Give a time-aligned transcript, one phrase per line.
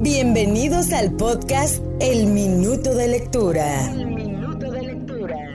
[0.00, 3.92] Bienvenidos al podcast El Minuto de Lectura.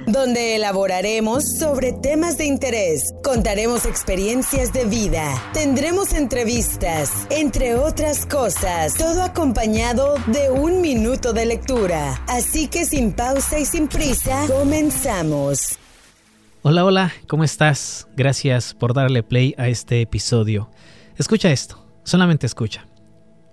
[0.06, 8.96] Donde elaboraremos sobre temas de interés, contaremos experiencias de vida, tendremos entrevistas, entre otras cosas,
[8.96, 12.22] todo acompañado de un minuto de lectura.
[12.28, 15.80] Así que sin pausa y sin prisa, comenzamos.
[16.64, 18.08] Hola, hola, ¿cómo estás?
[18.18, 20.70] Gracias por darle play a este episodio.
[21.18, 22.86] Escucha esto, solamente escucha.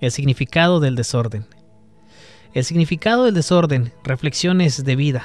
[0.01, 1.45] El significado del desorden.
[2.55, 5.23] El significado del desorden, reflexiones de vida.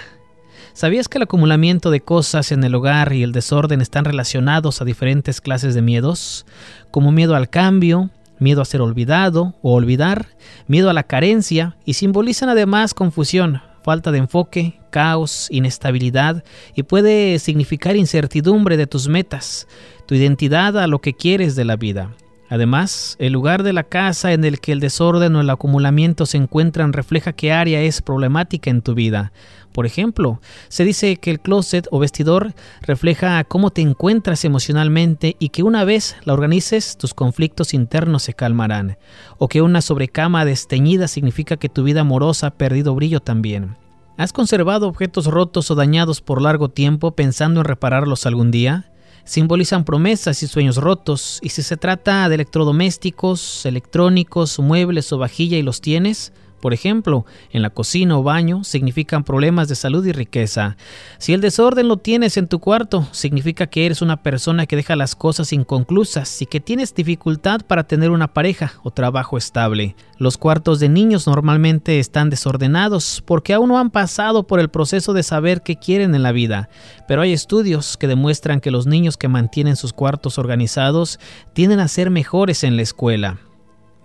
[0.74, 4.86] ¿Sabías que el acumulamiento de cosas en el hogar y el desorden están relacionados a
[4.86, 6.46] diferentes clases de miedos?
[6.92, 10.36] Como miedo al cambio, miedo a ser olvidado o olvidar,
[10.68, 16.44] miedo a la carencia y simbolizan además confusión, falta de enfoque, caos, inestabilidad
[16.76, 19.70] y puede significar incertidumbre de tus metas,
[20.06, 22.12] tu identidad a lo que quieres de la vida.
[22.50, 26.38] Además, el lugar de la casa en el que el desorden o el acumulamiento se
[26.38, 29.32] encuentran refleja qué área es problemática en tu vida.
[29.74, 30.40] Por ejemplo,
[30.70, 35.84] se dice que el closet o vestidor refleja cómo te encuentras emocionalmente y que una
[35.84, 38.98] vez la organices, tus conflictos internos se calmarán.
[39.38, 43.76] O que una sobrecama desteñida significa que tu vida amorosa ha perdido brillo también.
[44.18, 48.92] ¿Has conservado objetos rotos o dañados por largo tiempo pensando en repararlos algún día?
[49.26, 55.58] Simbolizan promesas y sueños rotos, y si se trata de electrodomésticos, electrónicos, muebles o vajilla
[55.58, 56.32] y los tienes,
[56.66, 60.78] por ejemplo, en la cocina o baño, significan problemas de salud y riqueza.
[61.20, 64.96] Si el desorden lo tienes en tu cuarto, significa que eres una persona que deja
[64.96, 69.96] las cosas inconclusas y que tienes dificultad para tener una pareja o trabajo estable.
[70.18, 75.14] Los cuartos de niños normalmente están desordenados porque aún no han pasado por el proceso
[75.14, 76.70] de saber qué quieren en la vida,
[77.08, 81.20] pero hay estudios que demuestran que los niños que mantienen sus cuartos organizados
[81.54, 83.38] tienden a ser mejores en la escuela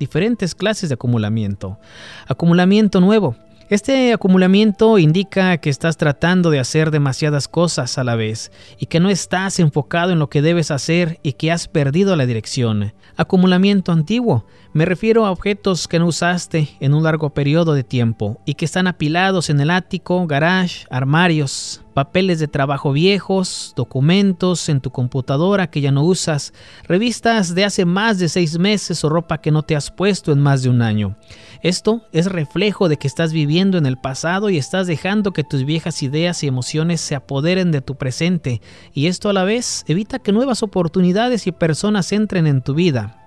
[0.00, 1.78] diferentes clases de acumulamiento.
[2.26, 3.36] Acumulamiento nuevo.
[3.70, 8.98] Este acumulamiento indica que estás tratando de hacer demasiadas cosas a la vez y que
[8.98, 12.92] no estás enfocado en lo que debes hacer y que has perdido la dirección.
[13.16, 14.44] Acumulamiento antiguo.
[14.72, 18.64] Me refiero a objetos que no usaste en un largo periodo de tiempo y que
[18.64, 25.70] están apilados en el ático, garage, armarios, papeles de trabajo viejos, documentos en tu computadora
[25.70, 26.52] que ya no usas,
[26.84, 30.40] revistas de hace más de seis meses o ropa que no te has puesto en
[30.40, 31.16] más de un año.
[31.62, 35.64] Esto es reflejo de que estás viviendo en el pasado y estás dejando que tus
[35.64, 38.62] viejas ideas y emociones se apoderen de tu presente,
[38.94, 43.19] y esto a la vez evita que nuevas oportunidades y personas entren en tu vida.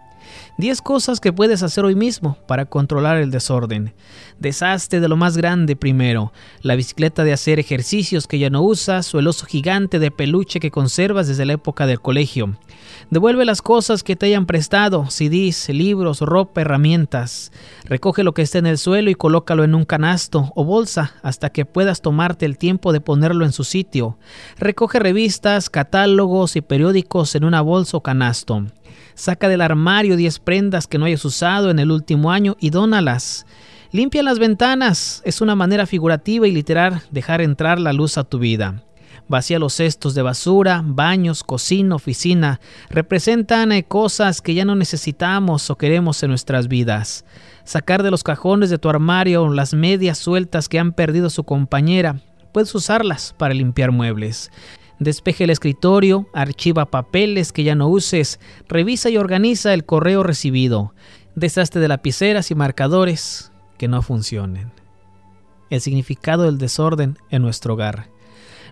[0.58, 3.94] 10 cosas que puedes hacer hoy mismo para controlar el desorden.
[4.40, 9.14] Deshazte de lo más grande primero, la bicicleta de hacer ejercicios que ya no usas
[9.14, 12.58] o el oso gigante de peluche que conservas desde la época del colegio.
[13.10, 17.52] Devuelve las cosas que te hayan prestado, CDs, libros, ropa, herramientas.
[17.86, 21.50] Recoge lo que esté en el suelo y colócalo en un canasto o bolsa hasta
[21.50, 24.18] que puedas tomarte el tiempo de ponerlo en su sitio.
[24.58, 28.66] Recoge revistas, catálogos y periódicos en una bolsa o canasto.
[29.16, 33.46] Saca del armario 10 prendas que no hayas usado en el último año y dónalas.
[33.92, 35.22] Limpia las ventanas.
[35.24, 38.84] Es una manera figurativa y literal dejar entrar la luz a tu vida.
[39.28, 42.60] Vacía los cestos de basura, baños, cocina, oficina.
[42.90, 47.24] Representan eh, cosas que ya no necesitamos o queremos en nuestras vidas.
[47.64, 52.20] Sacar de los cajones de tu armario las medias sueltas que han perdido su compañera.
[52.52, 54.52] Puedes usarlas para limpiar muebles.
[55.00, 60.94] Despeje el escritorio, archiva papeles que ya no uses, revisa y organiza el correo recibido.
[61.36, 64.72] Deshazte de lapiceras y marcadores que no funcionen.
[65.70, 68.13] El significado del desorden en nuestro hogar.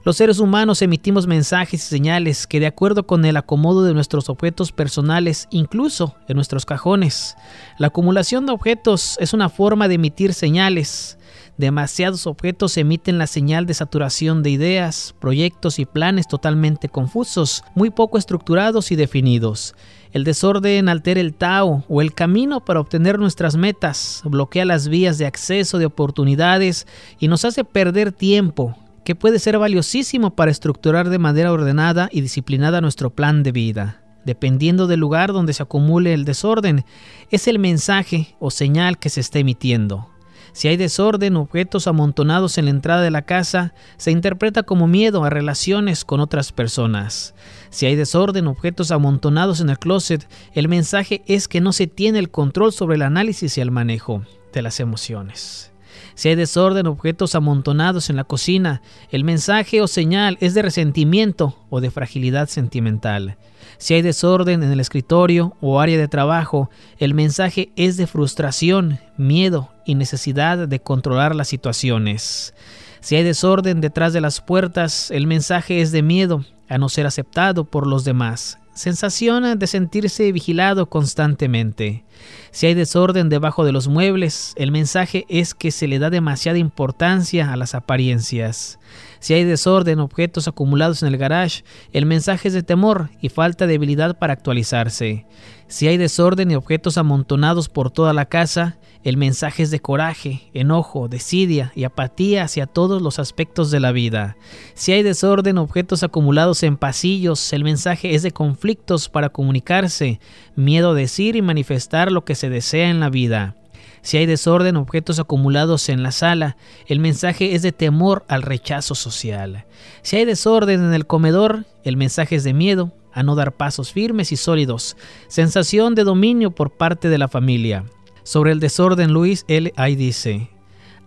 [0.03, 4.29] Los seres humanos emitimos mensajes y señales que de acuerdo con el acomodo de nuestros
[4.29, 7.35] objetos personales, incluso en nuestros cajones.
[7.77, 11.19] La acumulación de objetos es una forma de emitir señales.
[11.55, 17.91] Demasiados objetos emiten la señal de saturación de ideas, proyectos y planes totalmente confusos, muy
[17.91, 19.75] poco estructurados y definidos.
[20.13, 25.19] El desorden altera el Tao o el camino para obtener nuestras metas, bloquea las vías
[25.19, 26.87] de acceso de oportunidades
[27.19, 32.21] y nos hace perder tiempo, que puede ser valiosísimo para estructurar de manera ordenada y
[32.21, 34.01] disciplinada nuestro plan de vida.
[34.25, 36.85] Dependiendo del lugar donde se acumule el desorden,
[37.31, 40.11] es el mensaje o señal que se está emitiendo.
[40.53, 45.23] Si hay desorden, objetos amontonados en la entrada de la casa, se interpreta como miedo
[45.23, 47.33] a relaciones con otras personas.
[47.69, 52.19] Si hay desorden, objetos amontonados en el closet, el mensaje es que no se tiene
[52.19, 55.71] el control sobre el análisis y el manejo de las emociones.
[56.15, 61.57] Si hay desorden, objetos amontonados en la cocina, el mensaje o señal es de resentimiento
[61.69, 63.37] o de fragilidad sentimental.
[63.77, 68.99] Si hay desorden en el escritorio o área de trabajo, el mensaje es de frustración,
[69.17, 72.53] miedo y necesidad de controlar las situaciones.
[72.99, 77.07] Si hay desorden detrás de las puertas, el mensaje es de miedo a no ser
[77.07, 82.03] aceptado por los demás sensación de sentirse vigilado constantemente.
[82.51, 86.57] Si hay desorden debajo de los muebles, el mensaje es que se le da demasiada
[86.57, 88.79] importancia a las apariencias.
[89.21, 91.63] Si hay desorden, objetos acumulados en el garage,
[91.93, 95.27] el mensaje es de temor y falta de habilidad para actualizarse.
[95.67, 100.49] Si hay desorden y objetos amontonados por toda la casa, el mensaje es de coraje,
[100.55, 104.37] enojo, desidia y apatía hacia todos los aspectos de la vida.
[104.73, 110.19] Si hay desorden, objetos acumulados en pasillos, el mensaje es de conflictos para comunicarse,
[110.55, 113.55] miedo a decir y manifestar lo que se desea en la vida.
[114.01, 116.57] Si hay desorden, objetos acumulados en la sala,
[116.87, 119.65] el mensaje es de temor al rechazo social.
[120.01, 123.91] Si hay desorden en el comedor, el mensaje es de miedo a no dar pasos
[123.91, 127.85] firmes y sólidos, sensación de dominio por parte de la familia.
[128.23, 129.73] Sobre el desorden, Luis L.
[129.75, 130.49] ahí dice,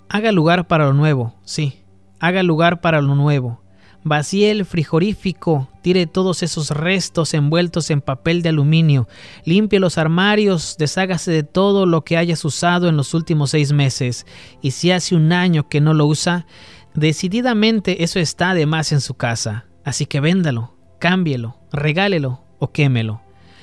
[0.09, 1.83] haga lugar para lo nuevo, sí,
[2.21, 3.64] haga lugar para lo nuevo.
[4.07, 9.09] Vacíe el frigorífico, tire todos esos restos envueltos en papel de aluminio,
[9.47, 14.27] limpie los armarios, deshágase de todo lo que hayas usado en los últimos seis meses,
[14.61, 16.47] y si hace un año que no lo usa,
[16.93, 23.23] decididamente eso está de más en su casa, así que véndalo, cámbielo, regálelo o quémelo.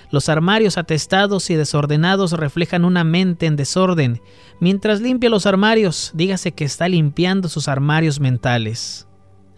[0.10, 4.22] Los armarios atestados y desordenados reflejan una mente en desorden.
[4.60, 9.08] Mientras limpia los armarios, dígase que está limpiando sus armarios mentales.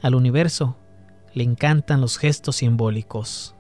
[0.04, 0.76] Al universo
[1.34, 3.56] le encantan los gestos simbólicos.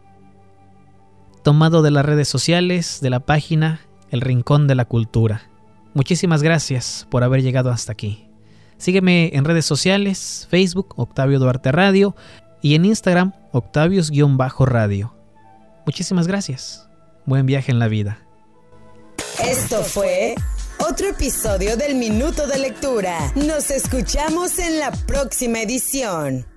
[1.42, 3.80] Tomado de las redes sociales de la página
[4.12, 5.50] El Rincón de la Cultura.
[5.94, 8.30] Muchísimas gracias por haber llegado hasta aquí.
[8.78, 12.14] Sígueme en redes sociales, Facebook Octavio Duarte Radio
[12.62, 15.16] y en Instagram Octavios-Radio.
[15.86, 16.90] Muchísimas gracias.
[17.26, 18.20] Buen viaje en la vida.
[19.42, 20.36] Esto fue
[20.80, 23.32] otro episodio del Minuto de Lectura.
[23.36, 26.53] Nos escuchamos en la próxima edición.